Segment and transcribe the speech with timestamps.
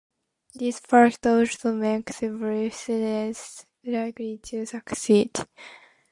[0.55, 5.37] This fact also makes bluffs less likely to succeed.